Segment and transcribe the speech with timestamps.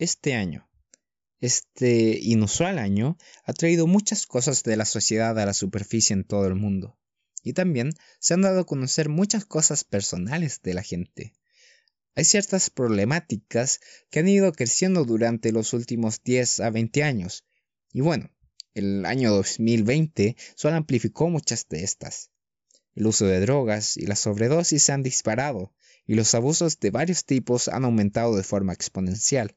[0.00, 0.70] Este año,
[1.40, 6.46] este inusual año, ha traído muchas cosas de la sociedad a la superficie en todo
[6.46, 6.96] el mundo.
[7.42, 11.34] Y también se han dado a conocer muchas cosas personales de la gente.
[12.14, 17.44] Hay ciertas problemáticas que han ido creciendo durante los últimos 10 a 20 años.
[17.92, 18.30] Y bueno,
[18.74, 22.30] el año 2020 solo amplificó muchas de estas.
[22.94, 25.74] El uso de drogas y la sobredosis se han disparado
[26.06, 29.56] y los abusos de varios tipos han aumentado de forma exponencial.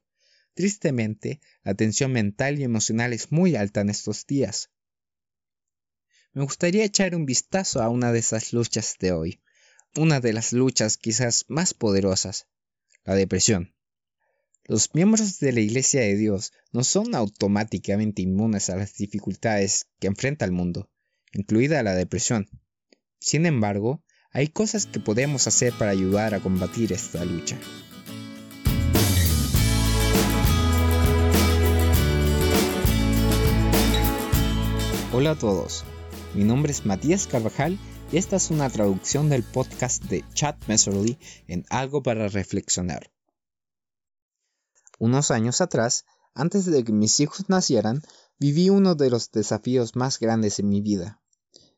[0.53, 4.69] Tristemente, la tensión mental y emocional es muy alta en estos días.
[6.33, 9.41] Me gustaría echar un vistazo a una de esas luchas de hoy,
[9.95, 12.47] una de las luchas quizás más poderosas,
[13.03, 13.73] la depresión.
[14.65, 20.07] Los miembros de la Iglesia de Dios no son automáticamente inmunes a las dificultades que
[20.07, 20.89] enfrenta el mundo,
[21.33, 22.47] incluida la depresión.
[23.19, 27.59] Sin embargo, hay cosas que podemos hacer para ayudar a combatir esta lucha.
[35.13, 35.83] Hola a todos,
[36.35, 37.77] mi nombre es Matías Carvajal
[38.13, 43.11] y esta es una traducción del podcast de Chad Messerly en Algo para Reflexionar.
[44.99, 48.01] Unos años atrás, antes de que mis hijos nacieran,
[48.39, 51.21] viví uno de los desafíos más grandes en mi vida.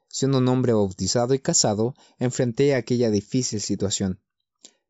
[0.10, 4.22] Siendo un hombre bautizado y casado, enfrenté aquella difícil situación.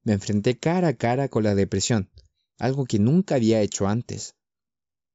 [0.04, 2.12] Me enfrenté cara a cara con la depresión,
[2.58, 4.36] algo que nunca había hecho antes.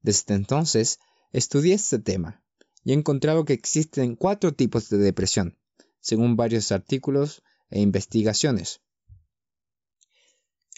[0.01, 0.99] Desde entonces,
[1.31, 2.43] estudié este tema
[2.89, 5.59] y he encontrado que existen cuatro tipos de depresión,
[6.01, 8.81] según varios artículos e investigaciones.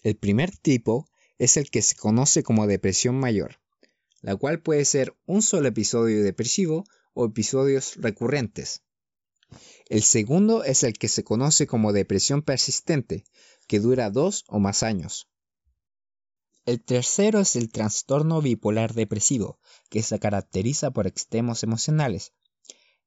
[0.03, 1.09] El primer tipo
[1.39, 3.61] es el que se conoce como depresión mayor,
[4.23, 8.83] la cual puede ser un solo episodio depresivo o episodios recurrentes.
[9.89, 13.23] El segundo es el que se conoce como depresión persistente,
[13.69, 15.30] que dura dos o más años.
[16.71, 22.33] El tercero es el trastorno bipolar depresivo, que se caracteriza por extremos emocionales.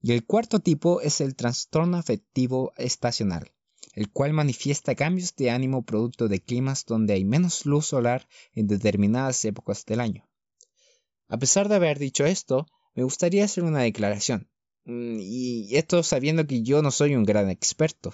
[0.02, 3.54] Y el cuarto tipo es el trastorno afectivo estacional,
[3.94, 8.68] el cual manifiesta cambios de ánimo producto de climas donde hay menos luz solar en
[8.68, 10.30] determinadas épocas del año.
[11.30, 14.52] A pesar de haber dicho esto, me gustaría hacer una declaración.
[14.84, 18.14] Mm, y esto sabiendo que yo no soy un gran experto.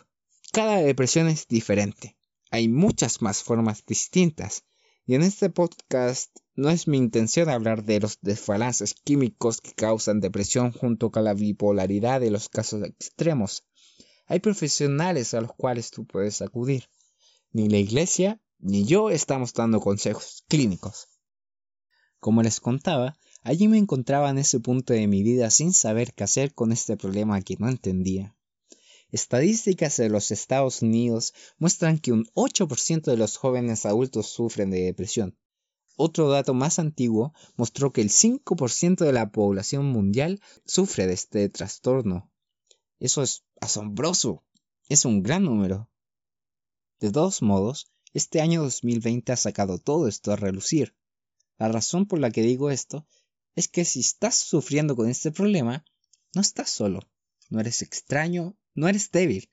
[0.52, 2.20] Cada depresión es diferente.
[2.52, 4.64] Hay muchas más formas distintas.
[5.10, 10.20] Y en este podcast no es mi intención hablar de los desbalances químicos que causan
[10.20, 13.66] depresión junto con la bipolaridad de los casos extremos.
[14.28, 16.92] Hay profesionales a los cuales tú puedes acudir.
[17.52, 21.08] Ni la iglesia ni yo estamos dando consejos clínicos.
[22.20, 26.24] Como les contaba, Allí me encontraba en ese punto de mi vida sin saber qué
[26.24, 28.36] hacer con este problema que no entendía.
[29.12, 34.84] Estadísticas de los Estados Unidos muestran que un 8% de los jóvenes adultos sufren de
[34.84, 35.36] depresión.
[35.96, 41.50] Otro dato más antiguo mostró que el 5% de la población mundial sufre de este
[41.50, 42.32] trastorno.
[43.00, 44.44] Eso es asombroso.
[44.88, 45.90] Es un gran número.
[47.00, 50.96] De todos modos, este año 2020 ha sacado todo esto a relucir.
[51.58, 53.08] La razón por la que digo esto
[53.56, 55.84] es que si estás sufriendo con este problema,
[56.34, 57.02] no estás solo,
[57.50, 59.52] no eres extraño, no eres débil,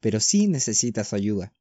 [0.00, 1.54] pero sí necesitas ayuda.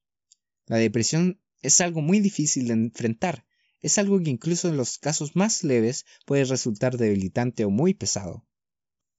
[0.66, 3.46] La depresión es algo muy difícil de enfrentar,
[3.82, 8.46] es algo que incluso en los casos más leves puede resultar debilitante o muy pesado.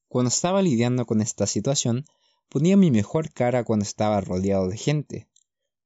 [0.09, 2.05] Cuando estaba lidiando con esta situación,
[2.49, 5.29] ponía mi mejor cara cuando estaba rodeado de gente,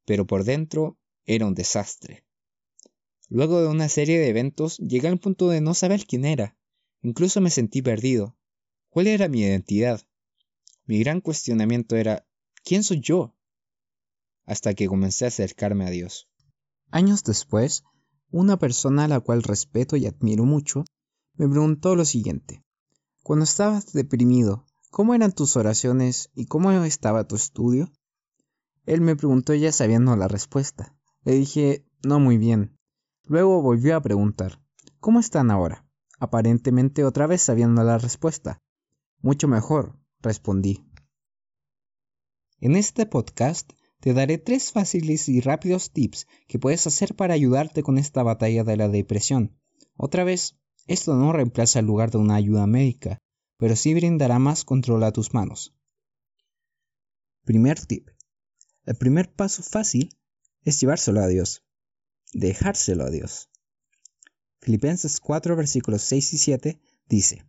[0.05, 2.25] pero por dentro era un desastre.
[3.29, 6.57] Luego de una serie de eventos llegué al punto de no saber quién era,
[7.05, 8.35] Incluso me sentí perdido.
[8.89, 10.01] ¿Cuál era mi identidad?
[10.87, 12.27] Mi gran cuestionamiento era
[12.65, 13.35] ¿quién soy yo?
[14.45, 16.29] Hasta que comencé a acercarme a Dios.
[16.91, 17.85] Años después,
[18.31, 20.85] una persona a la cual respeto y admiro mucho
[21.35, 22.63] me preguntó lo siguiente.
[23.23, 27.91] Cuando estabas deprimido, ¿cómo eran tus oraciones y cómo estaba tu estudio?
[28.87, 30.95] Él me preguntó ya sabiendo la respuesta.
[31.23, 32.77] Le dije, no muy bien.
[33.25, 34.61] Luego volvió a preguntar,
[35.01, 35.85] ¿cómo están ahora?
[36.25, 38.59] aparentemente otra vez sabiendo la respuesta.
[39.21, 40.85] Mucho mejor, respondí.
[42.61, 47.83] En este podcast te daré tres fáciles y rápidos tips que puedes hacer para ayudarte
[47.83, 49.57] con esta batalla de la depresión.
[49.97, 50.57] Otra vez,
[50.87, 53.19] esto no reemplaza el lugar de una ayuda médica,
[53.57, 55.75] pero sí brindará más control a tus manos.
[57.45, 58.11] Primer tip.
[58.85, 60.11] El primer paso fácil
[60.63, 61.63] es llevárselo a Dios.
[62.33, 63.49] Dejárselo a Dios.
[64.61, 67.47] Filipenses 4 versículos 6 y 7 dice,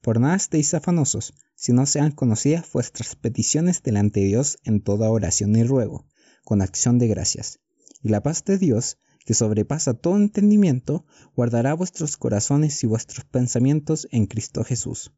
[0.00, 5.10] Por nada estéis afanosos, si no sean conocidas vuestras peticiones delante de Dios en toda
[5.10, 6.06] oración y ruego,
[6.42, 7.60] con acción de gracias.
[8.02, 11.04] Y la paz de Dios, que sobrepasa todo entendimiento,
[11.36, 15.12] guardará vuestros corazones y vuestros pensamientos en Cristo Jesús.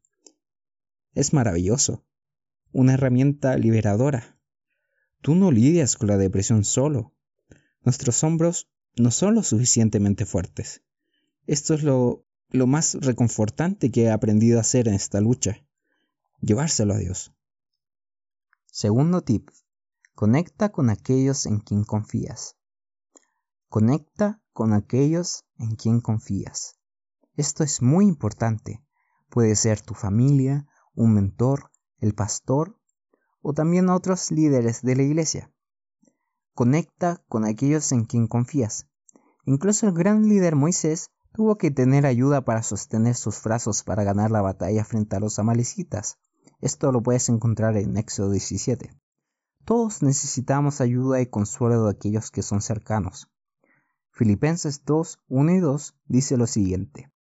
[1.13, 2.05] Es maravilloso,
[2.73, 4.37] una herramienta liberadora.
[5.21, 7.15] Tú no lidias con la depresión solo.
[7.85, 10.83] Nuestros hombros no son lo suficientemente fuertes.
[11.45, 15.57] Esto es lo, lo más reconfortante que he aprendido a hacer en esta lucha.
[16.39, 17.33] Llevárselo a Dios.
[18.67, 19.49] Segundo tip.
[20.13, 22.55] Conecta con aquellos en quien confías.
[23.69, 26.77] Conecta con aquellos en quien confías.
[27.35, 28.85] Esto es muy importante.
[29.31, 32.79] Puede ser tu familia, un mentor, el pastor
[33.41, 35.51] o también otros líderes de la iglesia.
[36.53, 38.87] Conecta con aquellos en quien confías.
[39.45, 44.29] Incluso el gran líder Moisés tuvo que tener ayuda para sostener sus brazos para ganar
[44.29, 46.19] la batalla frente a los amalecitas.
[46.61, 48.91] Esto lo puedes encontrar en Éxodo 17.
[49.65, 53.29] Todos necesitamos ayuda y consuelo de aquellos que son cercanos.
[54.11, 57.11] Filipenses 2, 1 y 2 dice lo siguiente.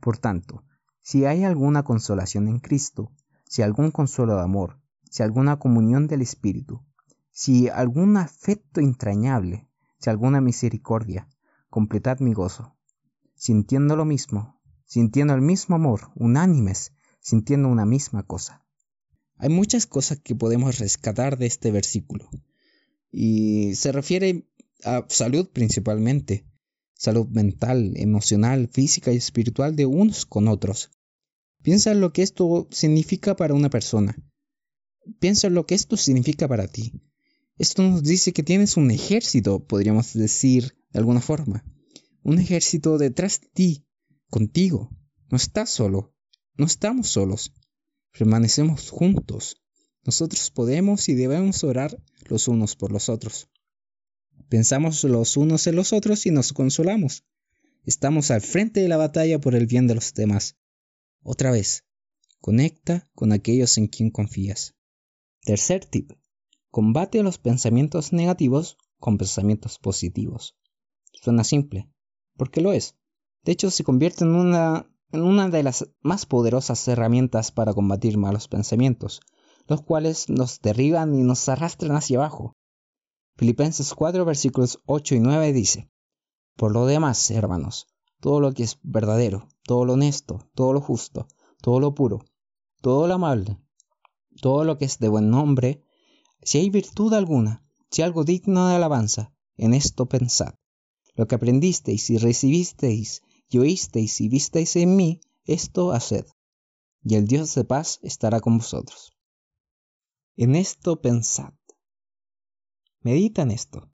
[0.00, 0.64] Por tanto,
[1.00, 3.12] si hay alguna consolación en Cristo,
[3.44, 6.84] si algún consuelo de amor, si alguna comunión del Espíritu,
[7.30, 9.68] si algún afecto entrañable,
[9.98, 11.28] si alguna misericordia,
[11.70, 12.74] completad mi gozo,
[13.42, 18.64] sintiendo lo mismo, sintiendo el mismo amor, unánimes, sintiendo una misma cosa.
[19.36, 22.30] Hay muchas cosas que podemos rescatar de este versículo,
[23.10, 24.46] y se refiere
[24.84, 26.46] a salud principalmente,
[26.94, 30.92] salud mental, emocional, física y espiritual de unos con otros.
[31.62, 34.16] Piensa en lo que esto significa para una persona.
[35.18, 36.92] Piensa en lo que esto significa para ti.
[37.58, 41.64] Esto nos dice que tienes un ejército, podríamos decir de alguna forma.
[42.24, 43.86] Un ejército detrás de ti,
[44.28, 44.90] contigo.
[45.28, 46.14] No estás solo.
[46.56, 47.52] No estamos solos.
[48.16, 49.56] Permanecemos juntos.
[50.04, 53.48] Nosotros podemos y debemos orar los unos por los otros.
[54.48, 57.24] Pensamos los unos en los otros y nos consolamos.
[57.84, 60.56] Estamos al frente de la batalla por el bien de los demás.
[61.22, 61.84] Otra vez,
[62.40, 64.76] conecta con aquellos en quien confías.
[65.40, 66.12] Tercer tip.
[66.70, 70.56] Combate los pensamientos negativos con pensamientos positivos.
[71.12, 71.90] Suena simple,
[72.42, 72.96] porque lo es.
[73.44, 79.20] De hecho, se convierte en una, de las más poderosas herramientas para combatir malos pensamientos,
[79.68, 82.56] los cuales nos derriban y nos arrastran hacia abajo.
[83.36, 85.88] Filipenses 4 versículos 8 y 9 dice,
[86.56, 87.86] Por lo demás, hermanos,
[88.18, 91.28] todo lo que es verdadero, todo lo honesto, todo lo justo,
[91.60, 92.24] todo lo puro,
[92.80, 93.56] todo lo amable,
[94.40, 95.84] todo lo que es de buen nombre,
[96.42, 100.54] si hay virtud alguna, si algo digno de alabanza, en esto pensad.
[101.14, 106.26] Lo que aprendisteis y recibisteis y oísteis y visteis en mí, esto haced,
[107.04, 109.12] y el Dios de paz estará con vosotros.
[110.36, 111.52] En esto pensad.
[113.00, 113.92] Medita en esto.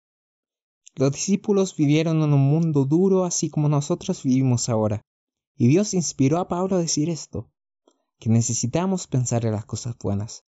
[0.95, 5.01] Los discípulos vivieron en un mundo duro así como nosotros vivimos ahora.
[5.55, 7.51] Y Dios inspiró a Pablo a decir esto,
[8.19, 10.45] que necesitamos pensar en las cosas buenas.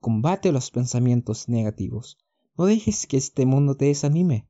[0.00, 2.16] Combate los pensamientos negativos.
[2.56, 4.48] No dejes que este mundo te desanime.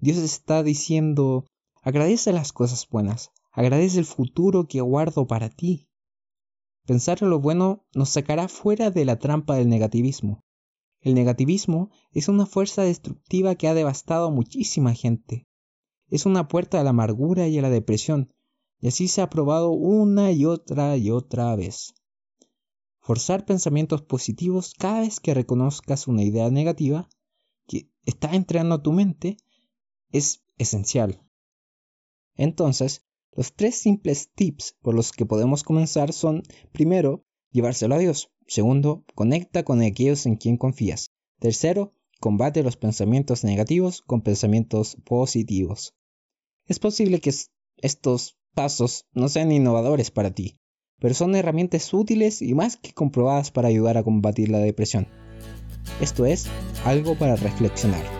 [0.00, 1.44] Dios está diciendo,
[1.82, 5.88] agradece las cosas buenas, agradece el futuro que guardo para ti.
[6.86, 10.44] Pensar en lo bueno nos sacará fuera de la trampa del negativismo.
[11.00, 15.48] El negativismo es una fuerza destructiva que ha devastado a muchísima gente.
[16.06, 18.32] Es una puerta a la amargura y a la depresión,
[18.80, 21.94] y así se ha probado una y otra y otra vez.
[23.00, 27.08] Forzar pensamientos positivos cada vez que reconozcas una idea negativa
[27.66, 29.38] que está entrando a tu mente
[30.12, 31.22] es esencial.
[32.36, 38.30] Entonces, los tres simples tips por los que podemos comenzar son, primero, llevárselo a Dios.
[38.46, 41.10] Segundo, conecta con aquellos en quien confías.
[41.38, 45.94] Tercero, combate los pensamientos negativos con pensamientos positivos.
[46.66, 47.32] Es posible que
[47.76, 50.58] estos pasos no sean innovadores para ti,
[50.98, 55.06] pero son herramientas útiles y más que comprobadas para ayudar a combatir la depresión.
[56.00, 56.46] Esto es
[56.84, 58.17] algo para reflexionar.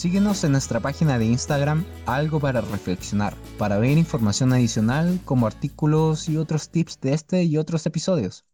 [0.00, 6.26] Síguenos en nuestra página de Instagram Algo para Reflexionar para ver información adicional como artículos
[6.30, 8.46] y otros tips de este y otros episodios.